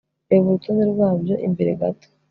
reba 0.29 0.45
urutonde 0.49 0.83
rwabyo 0.91 1.35
imbere 1.47 1.71
gato 1.79 2.07